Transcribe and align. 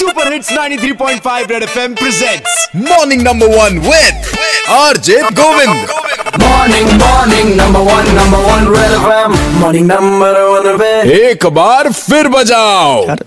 Super 0.00 0.32
hits 0.32 0.50
93.5 0.52 1.50
Red 1.50 1.62
FM 1.62 1.94
presents 1.94 2.68
morning 2.76 3.22
number 3.22 3.46
one 3.56 3.78
with 3.78 4.22
RJ 4.78 5.20
Govind 5.40 5.98
Morning, 6.40 6.88
morning, 7.00 7.48
number 7.58 7.80
one, 7.84 8.08
number 8.16 8.40
one, 8.46 8.66
Red 8.72 8.92
FM. 8.96 9.34
Morning, 9.60 9.86
number 9.90 10.30
one, 10.50 10.68
Red. 10.80 11.06
एक 11.12 11.46
बार 11.56 11.90
फिर 11.92 12.28
बजाओ। 12.28 13.06
यार 13.06 13.24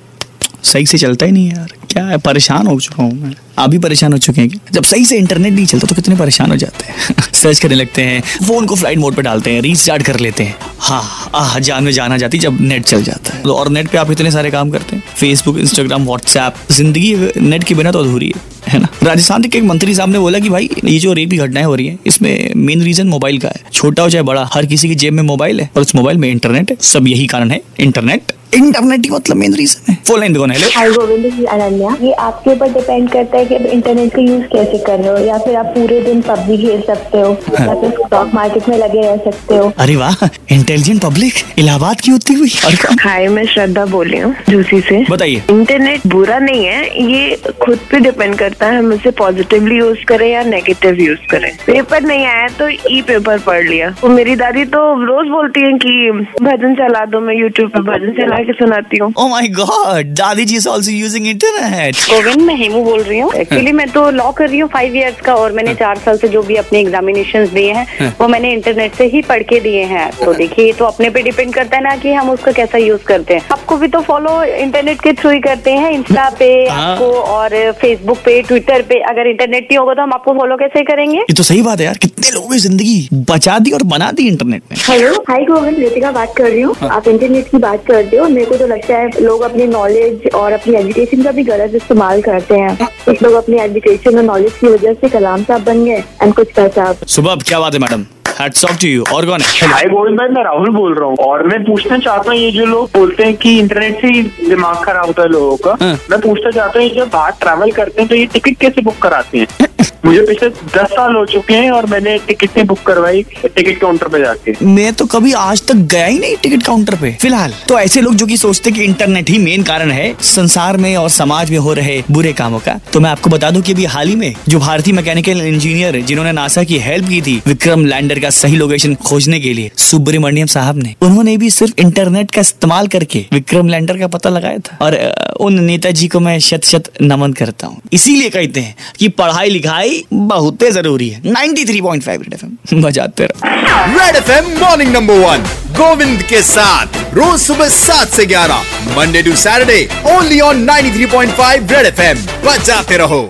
सही 0.71 0.85
से 0.85 0.97
चलता 0.97 1.25
ही 1.25 1.31
नहीं 1.31 1.51
यार। 1.51 1.73
क्या 1.91 2.03
है? 2.05 2.17
परेशान 2.17 2.67
हो 2.67 2.79
चुका 2.79 3.03
हूँ 3.03 3.13
मैं। 3.21 3.33
आप 3.59 3.69
भी 3.69 3.77
परेशान 3.79 4.13
हो 4.13 4.17
चुके 4.17 4.41
हैं 4.41 4.59
जब 4.71 4.83
सही 4.83 5.05
से 5.05 5.17
इंटरनेट 5.17 5.53
नहीं 5.53 5.65
चलता 5.65 5.87
तो 5.87 5.95
कितने 5.95 6.15
परेशान 6.15 6.51
हो 6.51 6.55
जाते 6.57 6.85
हैं। 6.85 7.15
सर्च 7.33 7.59
करने 7.59 7.75
लगते 7.75 8.01
हैं 8.01 8.21
फ़ोन 8.47 8.65
को 8.65 8.75
फ़्लाइट 8.75 8.97
मोड 8.97 9.15
पे 9.15 9.21
डालते 9.21 9.51
हैं 9.51 9.61
रीस्टार्ट 9.61 10.03
कर 10.05 10.19
लेते 10.19 10.43
हैं। 10.43 10.55
हाँ 10.79 11.31
आह 11.35 11.59
जान 11.59 11.83
में 11.83 11.91
जाना 11.91 12.17
जाती 12.17 12.39
जब 12.39 12.61
नेट 12.61 12.85
चल 12.85 13.03
जाता 13.03 13.37
है। 13.37 13.43
और 13.51 13.69
नेट 13.69 13.87
पे 13.87 13.97
आप 13.97 14.11
इतने 14.11 14.31
सारे 14.31 14.51
काम 14.51 14.71
करते 14.71 14.95
हैं? 14.95 15.02
फेसबुक 15.23 15.57
इंस्टाग्राम 15.57 16.05
व्हाट्सएप 16.05 16.53
ज़िंदगी 16.71 17.15
नेट 17.41 17.63
के 17.63 17.75
बिना 17.75 17.91
तो 17.91 17.99
अधूरी 17.99 18.27
है 18.27 18.41
है 18.67 18.79
ना? 18.79 18.87
राजस्थान 19.03 19.43
के 19.43 19.57
एक 19.57 19.63
मंत्री 19.63 19.93
साहब 19.95 20.09
ने 20.09 20.19
बोला 20.19 20.39
कि 20.39 20.49
भाई, 20.49 20.69
ये 20.85 20.97
जो 20.99 21.13
रेप 21.13 21.29
की 21.29 21.37
घटनाएँ 21.37 21.65
हो 21.65 21.75
रही 21.75 21.87
है, 21.87 21.97
इसमें 22.05 22.51
मेन 22.55 22.81
रीजन 22.81 23.07
मोबाइल 23.07 23.37
का 23.39 23.49
है। 23.49 23.63
छोटा 23.73 24.03
हो 24.03 24.09
चाहे 24.09 24.23
बड़ा, 24.23 24.47
हर 24.53 24.65
किसी 24.65 24.87
की 24.87 24.95
जेब 24.95 25.13
में 25.13 25.23
मोबाइल 25.23 25.59
है 25.61 25.69
और 25.75 25.81
उस 25.81 25.95
मोबाइल 25.95 26.17
में 26.17 26.29
इंटरनेट 26.29 26.71
है। 26.71 26.77
सब 26.81 27.07
यही 27.07 27.27
कारण 27.27 27.51
है 27.51 27.61
इंटरनेट 27.79 28.31
इंटरनेट 28.53 29.05
ही 29.05 29.09
मतलब 29.09 29.37
मेन 29.37 29.53
रीजन 29.53 29.91
है। 29.91 29.97
Full 30.07 30.19
line 30.19 30.35
hello 30.51 30.67
hi 30.75 30.89
Govind 30.91 31.25
ji 31.35 31.45
Ananya 31.45 31.95
ये 32.01 32.11
आपके 32.21 32.51
ऊपर 32.51 32.73
डिपेंड 32.73 33.09
करता 33.11 33.37
है 33.37 33.45
कि 33.45 33.55
आप 33.55 33.65
इंटरनेट 33.67 34.13
का 34.15 34.21
यूज़ 34.21 34.43
कैसे 34.53 34.77
कर 34.85 34.99
रहे 34.99 35.09
हो 35.09 35.25
या 35.25 35.37
फिर 35.45 35.55
आप 35.55 35.65
पूरे 35.75 35.99
दिन 36.01 36.21
पबजी 36.21 36.57
खेल 36.57 36.81
सकते 36.87 37.21
हो 37.21 37.31
या 37.59 37.73
फिर 37.81 37.89
स्टॉक 37.99 38.33
मार्केट 38.33 38.69
में 38.69 38.77
लगे 38.77 39.01
रह 39.01 39.15
सकते 39.25 39.55
हो। 39.55 39.71
अरे 39.77 39.95
वाह 39.95 40.25
इंटेलिजेंट 40.51 41.01
पब्लिक 41.01 41.59
इलाहाबाद 41.59 42.01
की 42.01 42.11
होती 42.11 42.33
हुई। 42.33 42.51
और 42.65 42.97
हाय 43.01 43.27
मैं 43.27 43.45
श्रद्धा 43.53 43.85
बोल 43.85 44.09
रही 44.09 44.19
हूँ 44.19 44.35
जूसी 44.49 44.79
से। 44.81 45.03
बताइए। 45.09 45.41
इंटरनेट 45.49 46.07
बुरा 46.07 46.39
नहीं 46.39 46.65
है 46.65 47.03
ये 47.03 47.35
खुद 47.61 47.79
पे 47.91 47.99
डिपेंड 47.99 48.35
करता 48.37 48.67
है 48.67 48.77
हम 48.77 48.91
उसे 48.93 49.11
पॉजिटिवली 49.19 49.77
यूज़ 49.77 50.03
करें 50.07 50.27
या 50.29 50.43
नेगेटिव 50.45 51.01
यूज़ 51.01 51.25
करें। 51.31 51.51
पेपर 51.65 52.01
नहीं 52.03 52.25
आया 52.25 52.47
तो 52.59 52.69
ई 52.69 53.01
पेपर 53.07 53.39
पढ़ 53.47 53.63
लिया। 53.63 53.89
तो 54.01 54.07
मेरी 54.09 54.35
दादी 54.35 54.65
तो 54.75 54.79
रोज 55.05 55.27
बोलती 55.29 55.61
है 55.61 55.73
कि 55.79 56.11
भजन 56.41 56.75
चला 56.75 57.05
दो 57.07 57.19
मैं 57.21 57.35
यूट्यूब 57.35 57.69
पे 57.69 57.79
भजन 57.83 58.11
चला 58.21 58.42
के 58.43 58.53
सुनाती 58.53 58.97
हूँ। 58.97 59.11
ओ 59.17 59.27
माय 59.27 59.47
गॉड 59.49 60.13
दादी 60.15 60.45
जी 60.45 60.55
is 60.55 60.67
also 60.69 60.91
using 60.91 61.27
internet 61.27 61.95
Govind 62.09 62.41
मैं 62.41 62.55
हेमू 62.57 62.83
बोल 62.83 63.01
रही 63.01 63.19
हूँ। 63.19 63.31
एक्चुअली 63.35 63.71
मैं 63.73 63.87
तो 63.91 64.09
लॉ 64.11 64.31
कर 64.31 64.49
रही 64.49 64.59
हूँ 64.59 64.69
फाइव 64.69 64.95
इयर्स 64.95 65.21
का 65.21 65.35
और 65.35 65.51
मैंने 65.51 65.73
चार 65.75 65.97
साल 65.99 66.17
से 66.17 66.27
जो 66.29 66.41
भी 66.43 66.55
अपने 66.55 66.79
एग्जामिनेशन 66.79 67.47
दिए 67.53 67.71
हैं 67.73 68.13
वो 68.19 68.27
मैंने 68.27 68.51
इंटरनेट 68.53 68.95
से 68.95 69.05
ही 69.07 69.21
पढ़ 69.23 69.43
के 69.43 69.59
दिए 69.59 69.83
हैं। 69.85 70.09
तो 70.15 70.33
देखिए 70.33 70.65
ये 70.65 70.73
तो 70.73 70.85
अपने 70.85 71.09
पे 71.09 71.21
डिपेंड 71.23 71.53
करता 71.53 71.77
है 71.77 71.83
ना 71.83 71.95
कि 71.97 72.13
हम 72.13 72.29
उसका 72.29 72.51
कैसा 72.53 72.77
यूज़ 72.77 73.03
करते 73.07 73.33
हैं। 73.33 73.41
आपको 73.51 73.77
भी 73.77 73.87
तो 73.87 74.01
फॉलो 74.03 74.41
इंटरनेट 74.43 75.01
के 75.01 75.13
थ्रू 75.13 75.31
ही 75.31 75.39
करते 75.41 75.71
हैं 75.73 75.91
इंस्टा 75.91 76.29
पे 76.39 76.51
हाँ। 76.67 76.91
आपको 76.91 77.11
और 77.11 77.71
फेसबुक 77.81 78.17
पे 78.25 78.41
ट्विटर 78.43 78.81
पे। 78.89 78.99
अगर 79.09 79.27
इंटरनेट 79.27 79.63
नहीं 79.63 79.77
होगा 79.77 79.93
तो 79.93 80.01
हम 80.01 80.13
आपको 80.13 80.33
फॉलो 80.33 80.57
कैसे 80.57 80.83
करेंगे? 80.83 81.17
ये 81.19 81.33
तो 81.33 81.43
सही 81.43 81.61
बात 81.61 81.79
है 81.79 81.85
यार 81.85 81.97
कितने 82.01 82.31
लोगों 82.31 82.49
की 82.49 82.57
ज़िंदगी 82.59 83.07
बचा 83.29 83.57
दी 83.59 83.71
और 83.71 83.83
बना 83.87 84.11
दी 84.11 84.27
इंटरनेट 84.27 84.63
ने। 84.71 84.77
हेलो 84.83 85.13
हाई 85.29 85.45
गोविंद 85.45 85.79
रितिका 85.79 86.11
बात 86.11 86.33
कर 86.37 86.49
रही 86.49 86.61
हूँ। 86.61 86.75
आप 86.89 87.07
इंटरनेट 87.07 87.49
की 87.49 87.57
बात 87.59 87.85
कर 87.87 88.03
रहे 88.03 88.17
हो 88.17 88.27
मेरे 88.33 88.45
को 88.45 88.57
तो 88.57 88.67
लगता 88.67 88.97
है 88.97 89.09
लोग 89.21 89.41
अपनी 89.41 89.67
नॉलेज 89.67 90.29
और 90.35 90.51
अपनी 90.51 90.75
एजुकेशन 90.77 91.23
का 91.23 91.31
भी 91.31 91.43
गलत 91.43 91.75
इस्तेमाल 91.75 92.21
करते 92.21 92.55
हैं। 92.55 92.87
कुछ 93.05 93.21
लोग 93.23 93.33
अपनी 93.33 93.59
एजुकेशन 93.61 94.17
और 94.17 94.23
नॉलेज 94.23 94.57
की 94.59 94.67
वजह 94.67 94.93
से 94.93 95.09
कलाम 95.09 95.43
साहब 95.43 95.63
बन 95.63 95.85
गए 95.85 96.03
एंड 96.21 96.33
कुछ 96.33 96.51
पैसा 96.55 96.83
आप। 96.83 97.05
सुबह 97.07 97.35
क्या 97.47 97.59
बात 97.59 97.73
है 97.73 97.79
madam? 97.79 98.05
Hats 98.39 98.63
off 98.65 98.79
to 98.81 98.87
you 98.87 99.03
और 99.13 99.25
कौन 99.25 99.41
है? 99.41 99.67
हाय 99.69 99.85
गोविंद 99.87 100.17
भाई 100.19 100.27
मैं 100.29 100.43
राहुल 100.43 100.69
बोल 100.75 100.93
रहा 100.95 101.07
हूँ। 101.09 101.17
और 101.25 101.45
मैं 101.47 101.63
पूछना 101.63 101.97
चाहता 101.97 102.31
हूँ 102.31 102.39
ये 102.39 102.51
जो 102.51 102.65
लोग 102.65 102.89
बोलते 102.93 103.23
हैं 103.23 103.35
कि 103.37 103.57
इंटरनेट 103.59 104.01
से 104.01 104.07
ही 104.07 104.21
दिमाग 104.47 104.83
खराब 104.85 105.05
होता 105.05 105.21
है 105.21 105.29
लोगों 105.29 105.57
का 105.65 105.77
हाँ। 105.81 105.93
मैं 106.11 106.19
पूछना 106.21 106.51
चाहता 106.51 106.79
हूँ 106.79 106.89
जब 106.95 107.09
बाहर 107.09 107.31
ट्रैवल 107.41 107.71
करते 107.71 108.01
हैं 108.01 108.09
तो 108.09 108.15
ये 108.15 108.25
टिकट 108.33 108.57
कैसे 108.61 108.81
बुक 108.81 108.97
कराते 109.01 109.37
हैं? 109.37 109.67
मुझे 110.05 110.21
पिछले 110.21 110.49
दस 110.49 110.91
साल 110.91 111.15
हो 111.15 111.25
चुके 111.25 111.53
हैं 111.53 111.71
और 111.71 111.85
मैंने 111.85 112.17
टिकट 112.27 112.57
नहीं 112.57 112.65
बुक 112.67 112.81
करवाई, 112.85 113.23
टिकट 113.45 113.79
काउंटर 113.81 114.07
पे 114.07 114.19
जाके। 114.19 114.53
मैं 114.65 114.91
तो 114.93 115.05
कभी 115.05 115.31
आज 115.33 115.61
तक 115.67 115.75
गया 115.93 116.05
ही 116.05 116.19
नहीं 116.19 116.35
टिकट 116.37 116.63
काउंटर 116.63 116.95
पे, 116.95 117.11
फ़िलहाल। 117.21 117.53
तो 117.67 117.79
ऐसे 117.79 118.01
लोग 118.01 118.15
जो 118.15 118.25
कि 118.25 118.37
सोचते 118.37 118.71
कि 118.71 118.83
इंटरनेट 118.83 119.29
ही 119.29 119.37
मेन 119.39 119.63
कारण 119.63 119.91
है, 119.91 120.13
संसार 120.23 120.77
में 120.77 120.95
और 120.95 121.09
समाज 121.11 121.51
में 121.51 121.57
हो 121.57 121.73
रहे 121.73 122.01
बुरे 122.11 122.33
कामों 122.33 122.59
का 122.59 122.79
तो 122.93 122.99
मैं 122.99 123.09
आपको 123.09 123.29
बता 123.29 123.51
दूँ 123.51 123.61
कि 123.61 123.73
अभी 123.73 123.85
हाल 123.87 124.07
ही 124.07 124.15
में 124.15 124.33
जो 124.49 124.59
भारतीय 124.59 124.93
मैकेनिकल 124.93 125.41
इंजीनियर 125.43 125.99
जिन्होंने 126.03 126.31
नासा 126.31 126.63
की 126.63 126.77
हेल्प 126.79 127.07
की 127.09 127.21
थी 127.21 127.41
विक्रम 127.47 127.85
लैंडर 127.85 128.19
का 128.19 128.29
सही 128.31 128.55
लोकेशन 128.55 128.95
खोजने 129.03 129.39
के 129.39 129.53
लिए, 129.53 129.71
सुब्रमण्यम 129.79 130.47
साहब 130.47 130.77
ने, 130.77 130.95
उन्होंने 131.01 131.35
भी 131.37 131.49
सिर्फ़ 131.49 131.73
इंटरनेट 131.79 132.31
का 132.31 132.41
इस्तेमाल 132.41 132.87
करके 132.87 133.25
विक्रम 133.33 133.67
लैंडर 133.67 133.97
का 133.97 134.07
पता 134.09 134.29
लगाया 134.29 134.57
था। 134.59 134.77
और 134.81 134.97
उन 135.39 135.59
नेताजी 135.63 136.07
को 136.07 136.19
मैं 136.19 136.37
शत 136.39 136.65
शत 136.65 136.91
नमन 137.01 137.33
करता 137.33 137.67
हूँ। 137.67 137.81
इसीलिए 137.93 138.29
कहते 138.29 138.59
हैं 138.59 138.75
कि 138.99 139.07
पढ़ाई 139.13 139.49
लिखाई 139.49 139.72
बहुत 140.13 140.63
ज़रूरी 140.71 141.09
है। 141.09 141.21
93.5 141.23 142.21
रेड 142.21 142.33
एफ़ 142.33 142.45
एम 142.45 142.81
बजाते 142.81 143.25
रहो। 143.25 143.99
Red 143.99 144.15
FM 144.15 144.49
morning 144.59 144.91
number 144.93 145.13
one 145.13 145.45
Govind 145.77 146.21
के 146.23 146.41
साथ 146.41 147.15
रोज 147.15 147.39
सुबह 147.41 147.69
सात 147.69 148.07
से 148.07 148.25
ग्यारह 148.25 148.63
Monday 148.97 149.21
to 149.23 149.35
Saturday 149.35 149.87
only 150.15 150.39
on 150.39 150.65
93.5 150.65 151.71
Red 151.71 151.85
FM 151.85 152.17
बजाते 152.45 152.97
रहो। 152.97 153.23